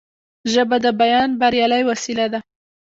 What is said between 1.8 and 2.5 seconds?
وسیله ده